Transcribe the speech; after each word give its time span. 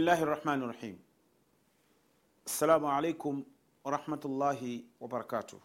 بسم 0.00 0.08
الله 0.08 0.22
الرحمن 0.22 0.62
الرحيم 0.62 0.96
السلام 2.46 2.84
عليكم 2.86 3.44
ورحمة 3.84 4.20
الله 4.24 4.60
وبركاته 5.00 5.60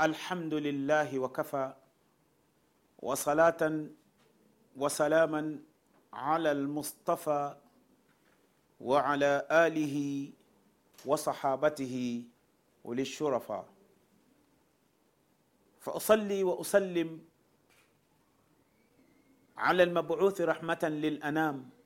الحمد 0.00 0.54
لله 0.54 1.18
وكفى 1.18 1.72
وصلاة 2.98 3.62
وسلاما 4.76 5.58
على 6.12 6.52
المصطفى 6.52 7.56
وعلى 8.80 9.32
آله 9.50 9.96
وصحابته 11.06 12.24
أولي 12.86 13.02
الشرفاء 13.02 13.64
فأصلي 15.80 16.44
وأسلم 16.44 17.24
على 19.56 19.82
المبعوث 19.82 20.40
رحمة 20.40 20.82
للأنام 20.84 21.79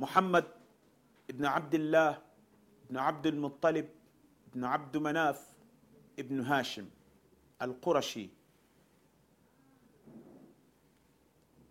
محمد 0.00 0.44
بن 1.28 1.44
عبد 1.44 1.74
الله 1.74 2.18
بن 2.90 2.96
عبد 2.96 3.26
المطلب 3.26 3.88
بن 4.54 4.64
عبد 4.64 4.96
مناف 4.96 5.46
بن 6.18 6.40
هاشم 6.40 6.88
القرشي. 7.62 8.28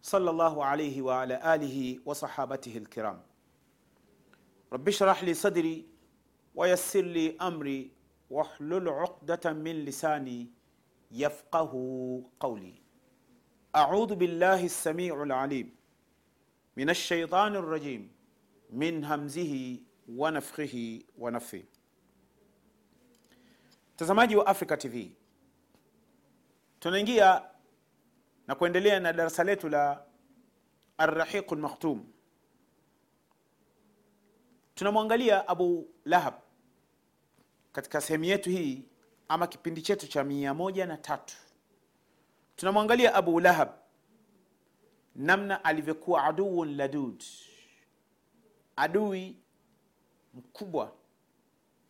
صلى 0.02 0.30
الله 0.30 0.66
عليه 0.66 1.02
وعلى 1.02 1.56
آله 1.56 2.00
وصحابته 2.06 2.78
الكرام. 2.78 3.22
رب 4.74 4.88
اشرح 4.88 5.24
لي 5.24 5.34
صدري 5.34 5.86
ويسر 6.56 7.02
لي 7.02 7.38
أمري 7.42 7.92
واحلل 8.30 8.90
عقدة 8.90 9.54
من 9.54 9.86
لساني 9.86 10.48
يفقه 11.12 11.72
قولي. 12.40 12.74
أعوذ 13.76 14.16
بالله 14.16 14.66
السميع 14.66 15.24
العليم 15.24 15.76
من 16.78 16.90
الشيطان 16.90 17.56
الرجيم. 17.56 18.12
min 18.72 19.04
hamzihi 19.04 19.84
wa 20.08 20.32
nafkhihi 20.32 21.06
wa 21.18 21.32
nafthi. 21.32 21.66
Mtazamaji 23.94 24.36
wa 24.36 24.48
Africa 24.48 24.78
TV, 24.78 25.12
tunaingia 26.80 27.42
na 28.48 28.56
kuendelea 28.56 29.00
na 29.00 29.14
darasa 29.14 29.44
letu 29.44 29.70
la 29.70 30.06
Arrahiqul 30.98 31.58
Makhtum. 31.58 32.06
Tunamwangalia 34.76 35.48
Abu 35.48 35.90
Lahab 36.06 36.34
katika 37.72 38.02
sehemu 38.02 38.24
yetu 38.24 38.50
hii 38.50 38.86
ama 39.28 39.48
kipindi 39.48 39.82
chetu 39.82 40.08
cha 40.08 40.24
mia 40.24 40.54
moja 40.54 40.86
na 40.86 40.98
tatu 40.98 41.36
tunamwangalia 42.56 43.14
Abu 43.16 43.40
Lahab 43.40 43.70
namna 45.16 45.64
alivyokuwa 45.64 46.24
aduun 46.24 46.76
ladud 46.76 47.24
adui 48.82 49.38
mkubwa 50.34 50.92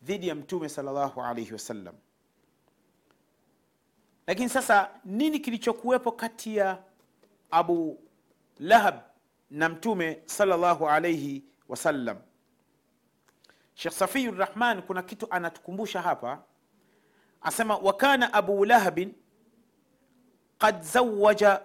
dhidi 0.02 0.28
ya 0.28 0.34
mtume 0.34 0.68
salllahu 0.68 1.22
alaihi 1.22 1.52
wasallam. 1.52 1.94
Lakini 4.26 4.48
sasa 4.48 4.90
nini 5.04 5.40
kilichokuwepo 5.40 6.12
kati 6.12 6.56
ya 6.56 6.82
abu 7.50 8.00
lahab 8.58 8.94
na 9.50 9.68
mtume 9.68 10.22
salllahu 10.26 10.88
alaihi 10.88 11.44
wasallam? 11.68 12.16
Shekh 13.74 13.92
safiyu 13.92 14.30
rahman 14.34 14.82
kuna 14.82 15.02
kitu 15.02 15.26
anatukumbusha 15.30 16.02
hapa. 16.02 16.42
Asema 17.40 17.76
wakana 17.76 18.32
abu 18.32 18.64
lahabin 18.64 19.14
qad 20.58 20.82
zawaja 20.82 21.62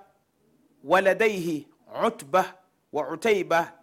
waladaihi 0.83 1.67
utbah 2.07 2.55
wa 2.91 3.09
utaibah 3.09 3.76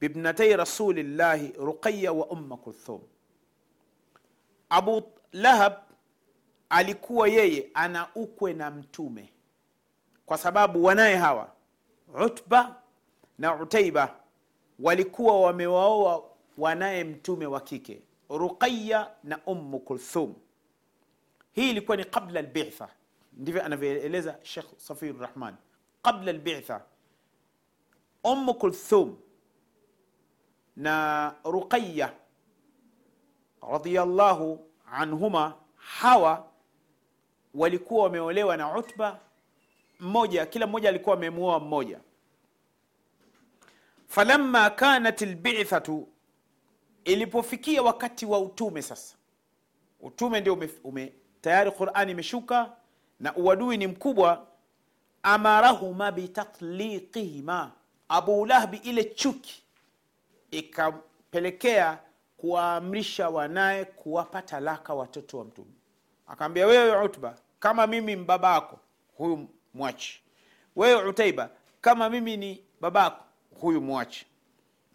bibnatai 0.00 0.56
rasulillahi 0.56 1.52
ruqaya 1.58 2.12
wa 2.12 2.26
umma 2.26 2.56
kulthum 2.56 3.00
abu 4.68 5.02
lahab 5.32 5.72
alikuwa 6.68 7.28
yeye 7.28 7.70
ana 7.74 8.08
ukwe 8.14 8.52
na 8.52 8.70
mtume. 8.70 9.32
Kwa 10.26 10.38
sababu 10.38 10.84
wanaye 10.84 11.16
hawa 11.16 11.52
utba 12.24 12.82
na 13.38 13.54
utaiba 13.54 14.16
walikuwa 14.78 15.40
wamewaoa 15.40 16.22
wanaye 16.58 17.04
mtume 17.04 17.46
wa 17.46 17.60
kike 17.60 18.02
ruqaya 18.30 19.10
na 19.24 19.38
ummu 19.46 19.80
kulthum. 19.80 20.34
Hii 21.52 21.70
ilikuwa 21.70 21.96
ni 21.96 22.04
qabla 22.04 22.40
albitha. 22.40 22.88
Ndivyo 23.32 23.64
anavyoeleza 23.64 24.38
shekh 24.42 24.66
safir 24.76 25.18
rahman 25.18 25.54
qabla 26.02 26.30
albitha. 26.30 26.84
Ummu 28.24 28.54
kulthum 28.54 29.16
na 30.76 31.34
ruqaya 31.44 32.12
radiallahu 33.72 34.66
anhuma 34.92 35.54
hawa 35.76 36.46
walikuwa 37.54 38.04
wameolewa 38.04 38.56
na 38.56 38.76
utba 38.78 39.20
mmoja 40.00 40.46
kila 40.46 40.66
mmoja 40.66 40.88
alikuwa 40.88 41.16
amemuoa 41.16 41.60
mmoja. 41.60 42.00
Falamma 44.08 44.70
kanat 44.70 45.22
lbithatu 45.22 46.08
ilipofikia 47.04 47.82
wakati 47.82 48.26
wa 48.26 48.38
utume 48.40 48.82
sasa. 48.82 49.16
Utume 50.00 50.40
ndio 50.40 50.58
ume, 50.84 51.12
tayari 51.40 51.70
qurani 51.70 52.12
imeshuka 52.12 52.72
na 53.20 53.36
uadui 53.36 53.76
ni 53.76 53.86
mkubwa. 53.86 54.46
Amarahuma 55.22 56.12
bitatliqihima 56.12 57.72
abu 58.08 58.46
lahbi 58.46 58.76
ile 58.76 59.04
chuki 59.04 59.62
ikampelekea 60.58 61.98
kuwaamrisha 62.36 63.28
wanaye 63.28 63.84
kuwapa 63.84 64.42
talaka 64.42 64.94
watoto 64.94 65.38
wa 65.38 65.44
mtume. 65.44 65.70
Akaambia 66.26 66.66
wewe 66.66 67.04
utba 67.04 67.38
kama 67.60 67.86
mimi 67.86 68.16
mbabako 68.16 68.78
huyu 69.16 69.48
mwachi. 69.74 70.22
Wewe 70.76 71.04
utaiba 71.08 71.50
kama 71.80 72.10
mimi 72.10 72.36
ni 72.36 72.64
babako 72.80 73.24
huyu 73.60 73.80
mwachi. 73.80 74.26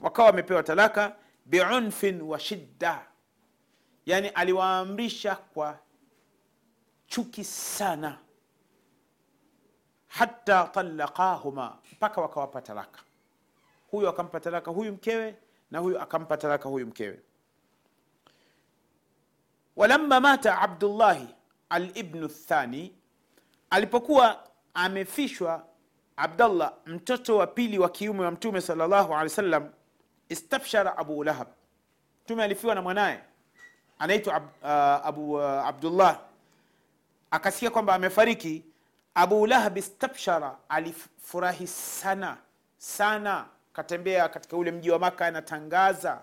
Wakawa 0.01 0.27
wamepewa 0.27 0.63
talaka 0.63 1.15
biunfin 1.45 2.21
wa 2.21 2.39
shidda. 2.39 3.05
Yani 4.05 4.27
aliwaamrisha 4.29 5.35
kwa 5.35 5.79
chuki 7.07 7.43
sana. 7.43 8.17
Hata 10.07 10.63
talakahuma, 10.63 11.77
mpaka 11.91 12.21
wakawapa 12.21 12.61
talaka. 12.61 12.99
Huyu 13.91 14.09
akampa 14.09 14.39
talaka 14.39 14.71
huyu 14.71 14.93
mkewe 14.93 15.35
na 15.71 15.79
huyu 15.79 16.01
akampa 16.01 16.37
talaka 16.37 16.69
huyu 16.69 16.87
mkewe. 16.87 17.19
Walamma 19.75 20.19
mata 20.19 20.61
abdullahi 20.61 21.27
alibnu 21.69 22.27
thani 22.27 22.95
alipokuwa 23.69 24.47
amefishwa 24.73 25.65
abdallah 26.17 26.73
mtoto 26.85 27.37
wa 27.37 27.47
pili 27.47 27.79
wa 27.79 27.89
kiume 27.89 28.25
wa 28.25 28.31
mtume 28.31 28.61
salllahu 28.61 29.13
alehi 29.13 29.23
wasallam 29.23 29.69
istabshara 30.29 30.97
abu 30.97 31.23
lahab. 31.23 31.47
Mtume 32.25 32.43
alifiwa 32.43 32.75
na 32.75 32.81
mwanaye 32.81 33.19
anaitwa 33.99 34.37
uh, 34.61 34.69
abu 35.07 35.33
uh, 35.33 35.43
abdullah. 35.43 36.19
Akasikia 37.31 37.69
kwamba 37.69 37.95
amefariki 37.95 38.63
abu 39.15 39.47
lahab 39.47 39.77
istabshara 39.77 40.57
alifurahi 40.69 41.67
sana 41.67 42.37
sana 42.77 43.45
katembea 43.73 44.29
katika 44.29 44.57
ule 44.57 44.71
mji 44.71 44.91
wa 44.91 44.99
maka 44.99 45.25
anatangaza 45.25 46.21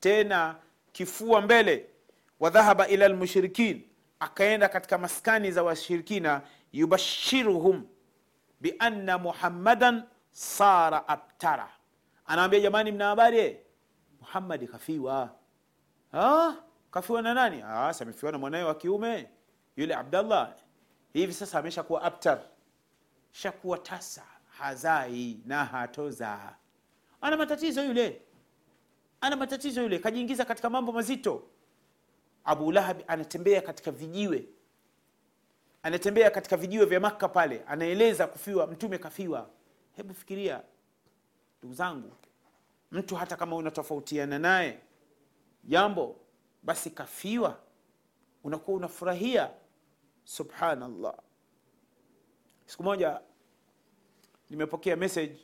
tena 0.00 0.56
kifua 0.92 1.40
mbele. 1.40 1.86
Wadhahaba 2.40 2.88
ila 2.88 3.08
lmushrikin 3.08 3.82
akaenda 4.20 4.68
katika 4.68 4.98
maskani 4.98 5.52
za 5.52 5.62
washirikina 5.62 6.42
yubashiruhum 6.72 7.86
bianna 8.60 9.18
muhammadan 9.18 10.02
sara 10.32 11.08
abtara. 11.08 11.68
Anawambia 12.26 12.60
jamani 12.60 12.92
mna 12.92 13.06
habari 13.06 13.56
muhammadi 14.20 14.66
kafiwa. 14.66 15.30
Ha? 16.12 16.54
kafiwa 16.90 17.22
na 17.22 17.34
nani? 17.34 17.62
Amefiwa 18.00 18.32
na 18.32 18.38
mwanawe 18.38 18.64
wa 18.64 18.74
kiume 18.74 19.28
yule 19.76 19.94
abdallah. 19.94 20.52
Hivi 21.12 21.32
sasa 21.32 21.58
ameshakuwa 21.58 22.02
abtar? 22.02 22.38
Shakuwa 23.32 23.78
tasa 23.78 24.22
hazai 24.58 25.40
na 25.46 25.64
hatozaa 25.64 26.54
ana 27.20 27.36
matatizo 27.36 27.84
yule. 27.84 28.22
Ana 29.20 29.36
matatizo 29.36 29.82
yule. 29.82 29.98
Kajiingiza 29.98 30.44
katika 30.44 30.70
mambo 30.70 30.92
mazito. 30.92 31.42
Abu 32.44 32.72
lahabi 32.72 33.04
anatembea 33.08 33.60
katika 33.62 33.90
vijiwe. 33.90 34.48
Anatembea 35.82 36.30
katika 36.30 36.56
vijiwe 36.56 36.84
vya 36.84 37.00
makka 37.00 37.28
pale. 37.28 37.62
Anaeleza 37.66 38.26
kufiwa 38.26 38.66
mtume 38.66 38.98
kafiwa. 38.98 39.50
Hebu 39.96 40.14
fikiria 40.14 40.62
ndugu 41.58 41.74
zangu 41.74 42.12
mtu 42.90 43.16
hata 43.16 43.36
kama 43.36 43.56
unatofautiana 43.56 44.38
naye 44.38 44.78
jambo 45.64 46.16
basi 46.62 46.90
kafiwa. 46.90 47.58
Unakuwa 48.44 48.76
unafurahia. 48.76 49.50
Subhanallah. 50.24 51.14
Siku 52.66 52.82
moja 52.82 53.20
nimepokea 54.50 54.96
message 54.96 55.36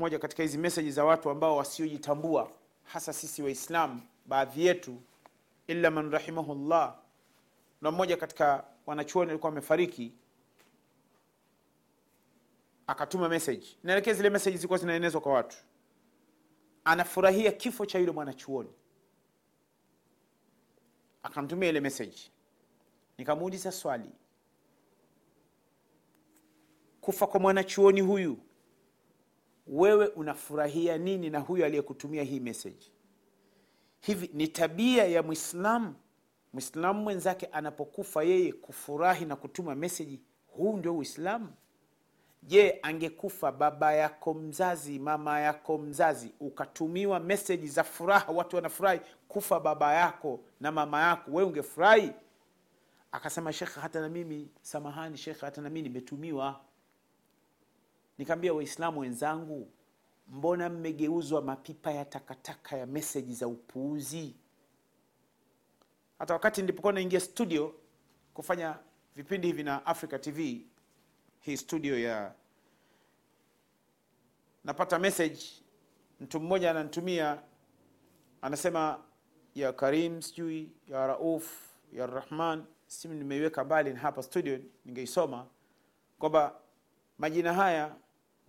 moja 0.00 0.18
katika 0.18 0.42
hizi 0.42 0.58
meseji 0.58 0.90
za 0.90 1.04
watu 1.04 1.30
ambao 1.30 1.56
wasiojitambua 1.56 2.50
hasa 2.84 3.12
sisi 3.12 3.42
waislamu 3.42 4.02
baadhi 4.26 4.66
yetu 4.66 4.96
illa 5.66 5.90
man 5.90 6.10
rahimahullah. 6.10 6.96
Na 7.80 7.90
mmoja 7.90 8.16
katika 8.16 8.64
wanachuoni 8.86 9.30
alikuwa 9.30 9.52
amefariki 9.52 10.12
akatuma 12.86 13.28
meseji, 13.28 13.78
naelekea 13.82 14.14
zile 14.14 14.30
meseji 14.30 14.56
zilikuwa 14.56 14.78
zinaenezwa 14.78 15.20
kwa 15.20 15.32
watu. 15.32 15.56
Anafurahia 16.84 17.52
kifo 17.52 17.86
cha 17.86 17.98
yule 17.98 18.12
mwanachuoni. 18.12 18.70
Akamtumia 21.22 21.68
ile 21.68 21.80
meseji, 21.80 22.30
nikamuuliza 23.18 23.72
swali. 23.72 24.10
Kufa 27.00 27.26
kwa 27.26 27.40
mwanachuoni 27.40 28.00
huyu 28.00 28.38
wewe 29.70 30.06
unafurahia 30.06 30.98
nini 30.98 31.30
na 31.30 31.38
huyo 31.38 31.66
aliyekutumia 31.66 32.22
hii 32.22 32.40
meseji 32.40 32.92
hivi 34.00 34.30
ni 34.34 34.48
tabia 34.48 35.04
ya 35.04 35.22
mwislamu 35.22 35.94
mwislamu 36.52 37.02
mwenzake 37.02 37.46
anapokufa 37.46 38.22
yeye 38.22 38.52
kufurahi 38.52 39.24
na 39.24 39.36
kutuma 39.36 39.74
meseji 39.74 40.20
huu 40.46 40.76
ndio 40.76 40.96
uislamu? 40.96 41.48
Je 42.42 42.78
angekufa 42.82 43.52
baba 43.52 43.92
yako 43.92 44.34
mzazi 44.34 44.98
mama 44.98 45.40
yako 45.40 45.78
mzazi 45.78 46.32
ukatumiwa 46.40 47.20
meseji 47.20 47.68
za 47.68 47.84
furaha 47.84 48.32
watu 48.32 48.56
wanafurahi 48.56 49.00
kufa 49.28 49.60
baba 49.60 49.94
yako 49.94 50.40
na 50.60 50.72
mama 50.72 51.02
yako 51.02 51.30
wewe 51.30 51.48
ungefurahi? 51.48 52.12
Akasema 53.12 53.52
shekhe 53.52 53.80
hata 53.80 54.00
na 54.00 54.08
mimi 54.08 54.48
samahani 54.62 55.16
shekhe 55.16 55.46
hata 55.46 55.60
na 55.62 55.68
mimi 55.70 55.88
nimetumiwa 55.88 56.60
nikaambia 58.20 58.54
waislamu 58.54 59.00
wenzangu 59.00 59.70
mbona 60.28 60.68
mmegeuzwa 60.68 61.42
mapipa 61.42 61.92
ya 61.92 62.04
takataka 62.04 62.76
ya 62.76 62.86
meseji 62.86 63.34
za 63.34 63.48
upuuzi? 63.48 64.34
Hata 66.18 66.34
wakati 66.34 66.60
nilipokuwa 66.60 66.92
naingia 66.92 67.20
studio 67.20 67.74
kufanya 68.34 68.78
vipindi 69.16 69.46
hivi 69.46 69.62
na 69.62 69.86
africa 69.86 70.20
tv 70.20 70.66
hii 71.40 71.56
studio 71.56 71.98
ya 71.98 72.34
napata 74.64 74.98
message 74.98 75.40
mtu 76.20 76.40
mmoja 76.40 76.70
ananitumia 76.70 77.42
anasema 78.42 79.04
ya 79.54 79.72
karim 79.72 80.22
sijui 80.22 80.72
ya 80.88 81.06
rauf 81.06 81.68
ya 81.92 82.06
rahman 82.06 82.64
simu 82.86 83.14
nimeiweka 83.14 83.64
mbali 83.64 83.94
hapa 83.94 84.22
studio 84.22 84.58
ningeisoma 84.84 85.46
kwamba 86.18 86.60
majina 87.18 87.52
haya 87.54 87.96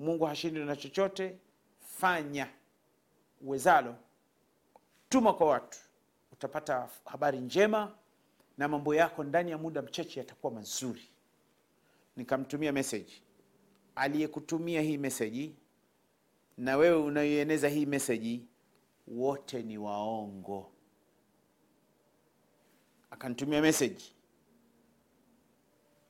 mungu 0.02 0.26
hashindwi 0.26 0.66
na 0.66 0.76
chochote 0.76 1.38
fanya 1.80 2.48
uwezalo. 3.42 3.96
Tuma 5.10 5.34
kwa 5.34 5.48
watu 5.48 5.78
utapata 6.32 6.90
habari 7.06 7.40
njema 7.40 7.96
na 8.58 8.68
mambo 8.68 8.96
yako 8.96 9.24
ndani 9.24 9.52
ya 9.52 9.58
muda 9.58 9.82
mchache 9.82 10.20
yatakuwa 10.20 10.54
mazuri. 10.54 11.02
Nikamtumia 12.16 12.72
meseji, 12.72 13.22
aliyekutumia 13.96 14.82
hii 14.82 14.98
meseji 14.98 15.56
na 16.58 16.78
wewe 16.78 16.98
unayoeneza 16.98 17.70
hii 17.70 17.86
meseji 17.86 18.46
wote 19.08 19.64
ni 19.64 19.78
waongo. 19.78 20.72
Akanitumia 23.12 23.62
message 23.62 24.04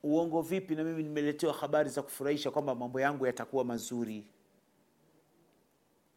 uongo 0.02 0.42
vipi 0.42 0.74
na 0.74 0.84
mimi 0.84 1.02
nimeletewa 1.02 1.52
habari 1.54 1.90
za 1.90 2.02
kufurahisha 2.02 2.50
kwamba 2.50 2.74
mambo 2.74 3.00
yangu 3.00 3.26
yatakuwa 3.26 3.64
mazuri? 3.64 4.24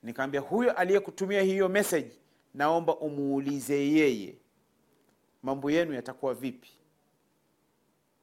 Nikaambia 0.04 0.40
huyo 0.42 0.72
aliyekutumia 0.72 1.42
hiyo 1.42 1.70
meseji 1.70 2.20
naomba 2.54 2.96
umuulize 2.98 3.88
yeye. 3.92 4.36
Mambo 5.44 5.72
yenu 5.72 5.94
yatakuwa 5.94 6.34
vipi? 6.34 6.70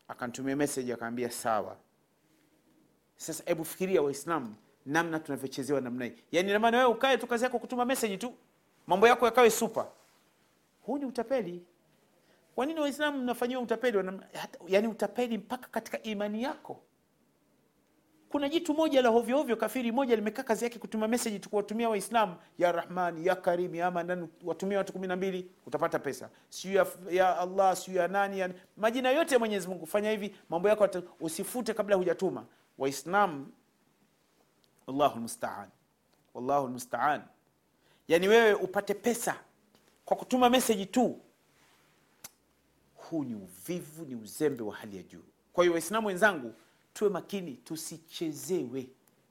Akanitumia 0.09 0.56
meseji 0.56 0.93
akaambia 0.93 1.31
sawa. 1.31 1.76
Sasa 3.17 3.44
hebu 3.47 3.64
fikiria 3.64 4.03
waislamu 4.03 4.55
namna 4.87 5.20
tunavyochezewa 5.20 5.81
namna 5.81 6.05
hii. 6.05 6.12
Yaani 6.32 6.53
namaana 6.53 6.79
wewe 6.79 6.91
ukae 6.91 7.17
tu 7.19 7.26
kazi 7.26 7.44
yako 7.44 7.59
kutuma 7.59 7.85
meseji 7.85 8.19
tu 8.19 8.35
mambo 8.87 9.09
yako 9.09 9.25
yakawe 9.25 9.50
supa 9.50 9.88
huu 10.82 10.99
ni 10.99 11.05
utapeli 11.05 11.64
kwa 12.54 12.66
nini 12.66 12.81
waislamu 12.81 13.19
mnafanyiwa 13.19 13.62
utapeli? 13.62 14.10
Yaani 14.69 14.88
utapeli 14.88 15.38
mpaka 15.38 15.69
katika 15.69 16.02
imani 16.02 16.43
yako. 16.43 16.82
Kuna 18.28 18.49
jitu 18.49 18.75
moja 18.75 19.02
la 19.02 19.08
hovyohovyo 19.08 19.56
kafiri 19.56 19.93
moja 19.93 20.16
limekaa 20.16 20.43
kazi 20.43 20.64
yake 20.64 20.78
kutuma 20.78 21.08
message 21.08 21.38
tu 21.38 21.50
waislamu. 21.90 22.34
Ya 22.58 22.72
rahmani 22.72 23.26
ya 23.26 23.37
karim 23.37 23.75
ya 23.75 23.90
Manan, 23.90 24.28
watumia 24.44 24.78
watu 24.78 24.93
kumi 24.93 25.06
na 25.06 25.16
mbili 25.16 25.50
utapata 25.66 25.99
pesa. 25.99 26.31
Siu 26.49 26.72
ya, 26.72 26.87
ya 27.10 27.38
allah 27.38 27.76
siu 27.76 27.94
ya 27.94 28.08
nani 28.08 28.38
ya, 28.38 28.50
majina 28.76 29.10
yote 29.10 29.34
ya 29.34 29.38
mwenyezi 29.38 29.69
mungu 29.69 29.87
fanya 29.87 30.10
hivi 30.10 30.37
mambo 30.50 30.69
yako 30.69 30.88
usifute 31.20 31.75
kabla 31.75 31.96
hujatuma. 31.96 32.46
Waislamu 32.78 33.46
wallahu 34.87 35.19
lmustaan 35.19 35.69
wallahu 36.34 36.69
wewe 38.28 38.54
upate 38.54 38.94
pesa 38.94 39.34
kwa 40.04 40.16
kutuma 40.16 40.50
meseji 40.50 40.87
tu 40.87 41.20
huu 43.12 43.25
ni 43.25 43.35
uvivu 43.35 44.05
ni 44.05 44.14
uzembe 44.14 44.62
wa 44.62 44.75
hali 44.75 44.97
ya 44.97 45.03
juu. 45.03 45.23
Kwa 45.53 45.64
hiyo 45.64 45.73
waislamu 45.73 46.06
wenzangu 46.06 46.55
tuwe 46.93 47.11
makini 47.11 47.53
tusichezewe. 47.56 48.88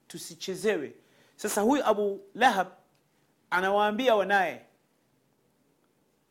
Tusichezewe. 0.07 0.93
Sasa 1.35 1.61
huyu 1.61 1.85
abu 1.85 2.21
lahab 2.35 2.67
anawaambia 3.49 4.15
wanaye 4.15 4.65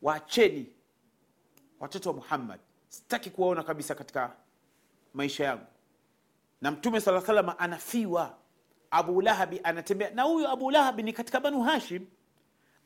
waacheni 0.01 0.65
watoto 1.79 2.09
wa 2.09 2.15
muhammad. 2.15 2.59
Sitaki 2.89 3.29
kuwaona 3.29 3.63
kabisa 3.63 3.95
katika 3.95 4.35
maisha 5.13 5.43
yangu. 5.43 5.65
Na 6.61 6.71
mtume 6.71 7.01
saa 7.01 7.21
salama 7.21 7.59
anafiwa. 7.59 8.37
Abu 8.91 9.21
lahabi 9.21 9.59
anatembea. 9.63 10.09
Na 10.09 10.23
huyu 10.23 10.47
abu 10.47 10.71
lahabi 10.71 11.03
ni 11.03 11.13
katika 11.13 11.39
banu 11.39 11.61
hashim. 11.61 12.07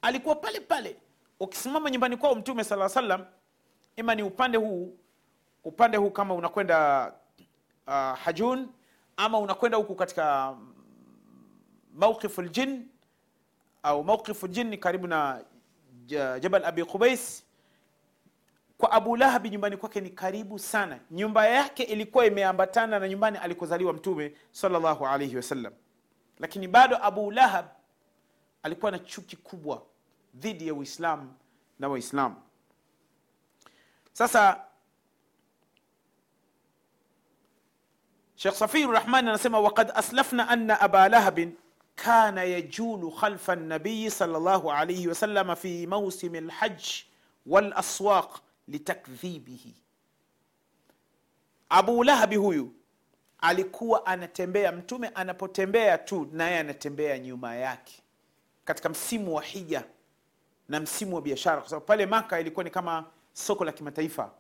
Alikuwa 0.02 0.36
pale 0.36 0.60
pale. 0.60 0.96
Ukisimama 1.40 1.90
nyumbani 1.92 2.18
kwao 2.18 2.36
mtume 2.36 2.64
saa 2.64 2.90
salam 2.90 3.26
ima 3.96 4.16
ni 4.16 4.24
upande 4.24 4.58
huu 4.58 4.98
upande 5.64 5.98
huu 5.98 6.10
kama 6.12 6.34
unakwenda 6.34 7.08
uh, 7.88 7.94
hajun 8.20 8.70
ama 9.18 9.40
unakwenda 9.40 9.78
huku 9.78 9.96
katika 9.96 10.56
mm, 12.00 12.46
ljin 12.46 12.88
au 13.84 14.04
mauqifu 14.04 14.48
ljin 14.48 14.78
karibu 14.78 15.08
na 15.08 15.42
jabal 16.40 16.66
abi 16.66 16.84
qubais 16.86 17.46
kwa 18.78 18.92
abu 18.92 19.16
lahabi 19.18 19.50
nyumbani 19.50 19.78
kwake 19.78 20.02
ni 20.02 20.10
karibu 20.10 20.60
sana. 20.60 21.00
Nyumba 21.12 21.48
yake 21.48 21.84
ilikuwa 21.84 22.26
imeambatana 22.26 23.00
na 23.00 23.08
nyumbani 23.10 23.38
alikozaliwa 23.38 23.94
mtume 23.94 24.34
salllahu 24.52 25.08
alaihi 25.08 25.36
wasallam. 25.36 25.74
Lakini 26.40 26.68
bado 26.68 26.98
abu 27.02 27.32
lahab 27.32 27.66
alikuwa 28.64 28.92
na 28.92 29.00
chuki 29.00 29.36
kubwa 29.38 29.82
dhidi 30.36 30.68
ya 30.68 30.74
uislamu 30.74 31.34
na 31.80 31.88
waislamu 31.90 32.36
sasa 34.16 34.64
shekh 38.36 38.54
safiru 38.56 38.92
rahmani 38.92 39.30
anasema 39.30 39.60
wakad 39.60 39.92
aslafna 39.96 40.48
anna 40.50 40.82
aba 40.82 41.10
lahabin 41.10 41.56
kana 41.96 42.44
yajulu 42.44 43.12
khalfa 43.12 43.56
nabiyi 43.56 44.12
sal 44.12 44.30
llahu 44.30 44.72
alaihi 44.72 45.08
wasalama 45.08 45.56
fi 45.56 45.88
mausimi 45.88 46.42
lhaji 46.42 47.06
walaswaq 47.46 48.40
litakdhibihi 48.68 49.74
abu 51.70 52.04
lahabi 52.04 52.36
huyu 52.36 52.74
alikuwa 53.40 54.06
anatembea 54.06 54.72
mtume 54.72 55.08
anapotembea 55.08 55.98
tu 55.98 56.30
naye 56.32 56.60
anatembea 56.60 57.20
nyuma 57.20 57.56
yake 57.56 58.02
katika 58.66 58.90
msimu 58.90 59.36
wa 59.36 59.42
hija 59.44 59.84
na 60.70 60.80
msimu 60.80 61.16
wa 61.16 61.22
biashara 61.22 61.58
kwa 61.62 61.70
sababu 61.70 61.86
pale 61.86 62.06
maka 62.06 62.40
ilikuwa 62.40 62.64
ni 62.64 62.70
kama 62.70 63.06
soko 63.36 63.66
la 63.66 63.72
kimataifa. 63.72 64.32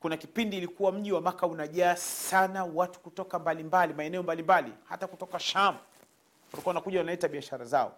Kuna 0.00 0.16
kipindi 0.16 0.56
ilikuwa 0.56 0.92
mji 0.92 1.12
wa 1.12 1.20
maka 1.20 1.46
unajaa 1.46 1.96
sana 1.96 2.64
watu 2.64 3.00
kutoka 3.00 3.38
mbalimbali 3.38 3.94
maeneo 3.94 4.22
mbalimbali 4.22 4.72
hata 4.84 5.06
kutoka 5.06 5.38
sham. 5.38 5.76
Walikuwa 6.52 6.70
wanakuja 6.70 6.98
wanaleta 6.98 7.28
biashara 7.28 7.64
zao. 7.64 7.92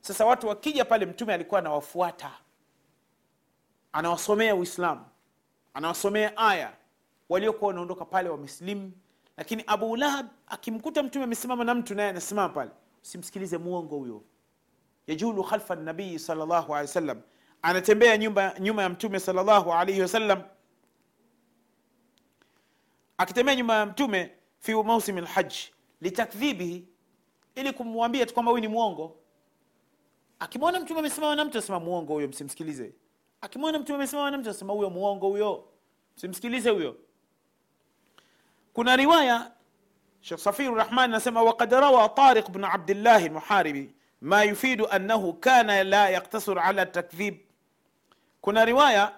Sasa 0.00 0.26
watu 0.26 0.48
wakija 0.48 0.84
pale 0.84 1.06
mtume 1.06 1.34
alikuwa 1.34 1.60
anawafuata. 1.60 2.30
Anawasomea 3.92 4.54
uislamu. 4.54 5.04
Anawasomea 5.74 6.36
aya. 6.36 6.72
Waliokuwa 7.28 7.68
wanaondoka 7.68 8.04
pale 8.04 8.28
wamesilimu, 8.28 8.92
lakini 9.36 9.64
abu 9.66 9.96
lahab 9.96 10.26
akimkuta 10.46 11.02
mtume 11.02 11.24
amesimama 11.24 11.64
na 11.64 11.74
mtu 11.74 11.94
naye 11.94 12.08
anasimama 12.08 12.48
pale. 12.48 12.70
Usimsikilize 13.02 13.58
muongo 13.58 13.96
huyo. 13.96 14.22
Yajulu 15.06 15.44
khalfa 15.44 15.74
nabii 15.74 16.18
salllahu 16.18 16.74
alehi 16.74 16.88
wasallam 16.88 17.20
anatembea 17.66 18.16
nyumba, 18.18 18.54
nyuma 18.60 18.82
ya 18.82 18.88
mtume 18.88 19.20
salllahu 19.20 19.72
alaihi 19.72 20.00
wasallam. 20.00 20.42
Akitembea 23.18 23.54
nyuma 23.56 23.74
ya 23.74 23.86
mtume 23.86 24.30
fi 24.58 24.74
mausimi 24.74 25.20
lhaji 25.20 25.72
litakdhibihi 26.00 26.88
ili 27.54 27.72
kumwambia 27.72 28.26
tu 28.26 28.34
kwamba 28.34 28.50
huyu 28.52 28.60
ni 28.60 28.68
mwongo. 28.68 29.16
Akimwona 30.38 30.80
mtume 30.80 31.00
amesimama 31.00 31.36
na 31.36 31.44
mtu 31.44 31.58
asema 31.58 31.80
mwongo 31.80 32.12
huyo 32.14 32.28
msimsikilize. 32.28 32.92
Akimwona 33.40 33.78
mtume 33.78 33.96
amesimama 33.96 34.30
na 34.30 34.38
mtu 34.38 34.50
asema 34.50 34.72
huyo 34.72 34.90
mwongo 34.90 35.28
huyo 35.28 35.64
msimsikilize 36.16 36.70
huyo. 36.70 36.96
Kuna 38.72 38.96
riwaya 38.96 39.50
shekh 40.20 40.38
safiru 40.38 40.74
rahman 40.74 41.04
anasema 41.10 41.42
wakad 41.42 41.72
rawa 41.72 42.08
tariq 42.08 42.50
bnu 42.50 42.66
abdillahi 42.66 43.28
lmuharibi 43.28 43.94
ma 44.20 44.42
yufidu 44.44 44.88
annahu 44.90 45.34
kana 45.34 45.84
la 45.84 46.10
yaktasir 46.10 46.58
ala 46.58 46.86
takdhib 46.86 47.45
kuna 48.46 48.64
riwaya 48.64 49.12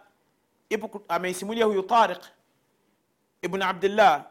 ameisimulia 1.08 1.64
huyu 1.64 1.82
tariq 1.82 2.23
ibn 3.42 3.62
abdillah 3.62 4.26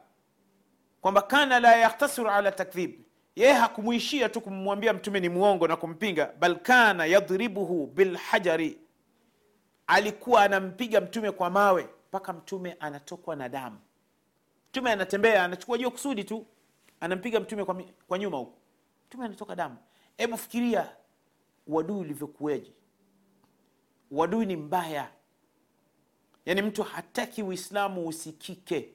kwamba 1.01 1.21
kana 1.21 1.59
la 1.59 1.75
yaktasiru 1.75 2.29
ala 2.29 2.51
takdhib. 2.51 2.91
Yeye 3.35 3.53
hakumwishia 3.53 4.29
tu 4.29 4.41
kumwambia 4.41 4.93
mtume 4.93 5.19
ni 5.19 5.29
mwongo 5.29 5.67
na 5.67 5.75
kumpinga 5.75 6.33
bal 6.39 6.55
kana 6.59 7.05
yadhribuhu 7.05 7.87
bilhajari 7.87 8.77
alikuwa 9.87 10.41
anampiga 10.43 11.01
mtume 11.01 11.31
kwa 11.31 11.49
mawe 11.49 11.89
mpaka 12.09 12.33
mtume 12.33 12.73
anatokwa 12.79 13.35
na 13.35 13.49
damu. 13.49 13.79
Mtume 14.69 14.91
anatembea 14.91 15.43
anachukua 15.43 15.77
jua 15.77 15.91
kusudi 15.91 16.23
tu 16.23 16.45
anampiga 16.99 17.39
mtume 17.39 17.65
kwa, 17.65 17.83
kwa 18.07 18.19
nyuma 18.19 18.37
huku 18.37 18.57
mtume 19.07 19.25
anatoka 19.25 19.55
damu. 19.55 19.77
Hebu 20.17 20.37
fikiria 20.37 20.89
uadui 21.67 21.99
ulivyokuweje 21.99 22.73
uadui 24.11 24.45
ni 24.45 24.55
mbaya. 24.55 25.09
Yaani 26.45 26.61
mtu 26.61 26.83
hataki 26.83 27.43
uislamu 27.43 28.07
usikike. 28.07 28.89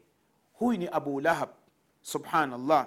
Huyu 0.52 0.78
ni 0.78 0.88
abu 0.88 1.20
lahab. 1.20 1.48
Subhanallah. 2.02 2.86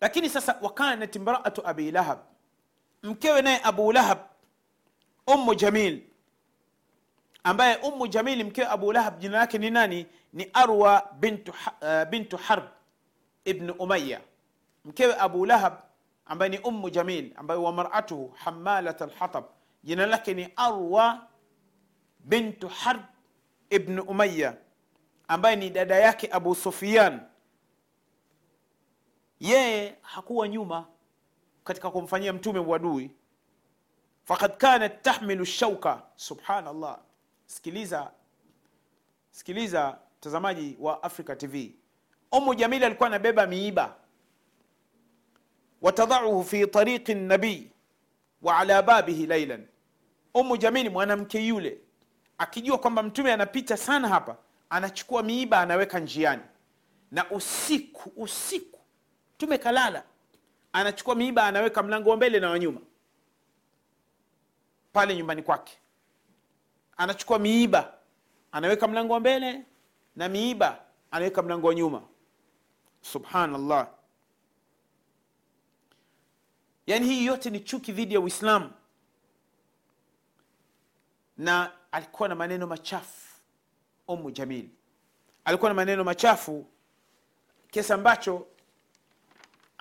Lakini 0.00 0.28
sasa 0.28 0.58
wakanat 0.62 1.16
imraatu 1.16 1.66
abi 1.66 1.90
lahab. 1.90 2.18
Mkewe 3.02 3.42
naye 3.42 3.60
abu 3.64 3.92
lahab 3.92 4.18
ummu 5.26 5.54
jamil. 5.54 6.02
Ambaye 7.44 7.76
ummu 7.76 8.06
jamil 8.06 8.44
mkewe 8.44 8.66
abu 8.68 8.92
lahab 8.92 9.18
jina 9.18 9.38
lake 9.38 9.58
ni 9.58 9.70
nani? 9.70 10.06
Ni 10.32 10.50
arwa 10.52 11.10
bintu, 11.20 11.52
uh, 11.82 12.04
bintu 12.10 12.36
harb 12.36 12.64
ibnu 13.44 13.72
umaya 13.72 14.20
mkewe 14.84 15.14
abu 15.18 15.46
lahab 15.46 15.72
ambaye 16.26 16.50
ni 16.50 16.58
ummu 16.58 16.90
jamil 16.90 17.32
ambaye 17.36 17.60
wa 17.60 17.92
hamalat 18.34 19.02
alhatab 19.02 19.44
jina 19.84 20.06
lake 20.06 20.34
ni 20.34 20.48
arwa 20.56 21.26
bintu 22.18 22.68
harb 22.68 23.02
ibnu 23.70 24.02
umaya 24.02 24.56
ambaye 25.28 25.56
ni 25.56 25.70
dada 25.70 25.96
yake 25.96 26.28
abu 26.32 26.54
sufian 26.54 27.20
yeye 29.40 29.98
hakuwa 30.02 30.48
nyuma 30.48 30.86
katika 31.64 31.90
kumfanyia 31.90 32.32
mtume 32.32 32.58
uadui. 32.58 33.10
Fakad 34.24 34.56
kanat 34.56 35.02
tahmilu 35.02 35.44
shauka 35.44 36.02
subhanallah. 36.16 36.98
Sikiliza 37.46 38.10
sikiliza 39.30 39.98
mtazamaji 40.18 40.76
wa 40.80 41.02
africa 41.02 41.36
tv 41.38 41.74
umu 42.32 42.54
jamili 42.54 42.84
alikuwa 42.84 43.06
anabeba 43.06 43.46
miiba. 43.46 43.96
Watadauhu 45.82 46.44
fi 46.44 46.66
tariqi 46.66 47.14
nabii 47.14 47.70
wa 48.42 48.58
ala 48.58 48.82
babihi 48.82 49.26
lailan 49.26 49.66
umu 50.34 50.56
jamili 50.56 50.88
mwanamke 50.88 51.46
yule 51.46 51.78
akijua 52.38 52.78
kwamba 52.78 53.02
mtume 53.02 53.32
anapita 53.32 53.76
sana 53.76 54.08
hapa 54.08 54.36
anachukua 54.70 55.22
miiba 55.22 55.60
anaweka 55.60 55.98
njiani. 56.00 56.42
Na 57.10 57.30
usiku 57.30 58.12
usiku 58.16 58.80
mtume 59.34 59.58
kalala 59.58 60.02
anachukua 60.72 61.14
miiba 61.14 61.44
anaweka 61.46 61.82
mlango 61.82 62.10
wa 62.10 62.16
mbele 62.16 62.40
na 62.40 62.50
wa 62.50 62.72
pale 64.92 65.16
nyumbani 65.16 65.42
kwake. 65.42 65.78
Anachukua 66.96 67.38
miiba 67.38 67.94
anaweka 68.52 68.88
mlango 68.88 69.12
wa 69.12 69.20
mbele 69.20 69.62
na 70.16 70.28
miiba 70.28 70.78
anaweka 71.10 71.42
mlango 71.42 71.66
wa 71.66 71.74
nyuma. 71.74 72.02
Subhanallah 73.00 73.88
yaani 76.88 77.06
hii 77.06 77.26
yote 77.26 77.50
ni 77.50 77.60
chuki 77.60 77.92
dhidi 77.92 78.14
ya 78.14 78.20
uislamu. 78.20 78.70
Na 81.36 81.72
alikuwa 81.92 82.28
na 82.28 82.34
maneno 82.34 82.66
machafu 82.66 83.36
umu 84.08 84.30
jamil. 84.30 84.68
Alikuwa 85.44 85.70
na 85.70 85.74
maneno 85.74 86.04
machafu 86.04 86.66
kiasi 87.70 87.92
ambacho 87.92 88.46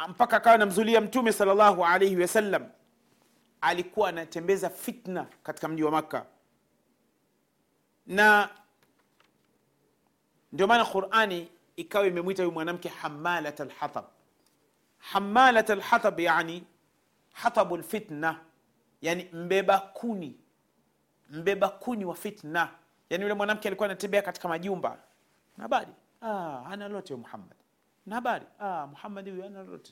mpaka 0.09 0.37
akawa 0.37 0.55
anamzulia 0.55 1.01
mtume 1.01 1.33
salllahu 1.33 1.85
alaihi 1.85 2.15
wasallam 2.21 2.69
alikuwa 3.61 4.09
anatembeza 4.09 4.69
fitna 4.69 5.27
katika 5.43 5.67
mji 5.67 5.83
wa 5.83 5.91
makka. 5.91 6.25
Na 8.07 8.49
ndio 10.51 10.67
maana 10.67 10.85
qurani 10.85 11.51
ikawa 11.75 12.07
imemwita 12.07 12.43
huyu 12.43 12.53
mwanamke 12.53 12.89
hamalat 12.89 13.59
lhatab 13.59 14.05
hamalat 14.97 15.69
lhatab 15.69 16.19
yani 16.19 16.63
hatabu 17.43 17.77
lfitna 17.77 18.39
yani 19.01 19.29
mbeba 19.33 19.79
kuni 19.79 20.39
mbeba 21.29 21.69
kuni 21.69 22.05
wa 22.05 22.15
fitna. 22.15 22.69
Yani 23.09 23.23
yule 23.23 23.33
mwanamke 23.33 23.67
alikuwa 23.67 23.85
anatembea 23.89 24.21
katika 24.21 24.47
majumba. 24.47 24.97
Na 25.57 25.85
ah, 26.21 26.63
ana 26.65 26.87
lote 26.87 27.15
muhammad. 27.15 27.57
Na 28.05 28.41
ah, 28.59 28.87
muhammad 28.87 29.29
huyu 29.29 29.45
ana 29.45 29.63
lote 29.63 29.91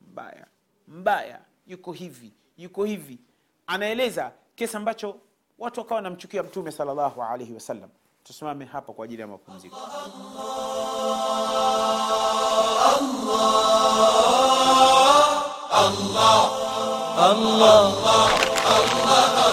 mbaya 0.00 0.46
mbaya. 0.88 1.40
Yuko 1.66 1.92
hivi 1.92 2.32
yuko 2.56 2.84
hivi. 2.84 3.18
Anaeleza 3.66 4.32
kesi 4.54 4.76
ambacho 4.76 5.20
watu 5.58 5.80
wakawa 5.80 5.96
wanamchukia 5.96 6.42
mtume 6.42 6.72
salllahu 6.72 7.22
alaihi 7.22 7.52
wasallam. 7.54 7.90
Tusimame 8.24 8.64
hapa 8.64 8.92
kwa 8.92 9.04
ajili 9.04 9.20
ya 9.22 9.26
mapumziko 9.28 9.76
الله. 17.20 17.92
الله 17.92 18.28
الله 18.80 19.49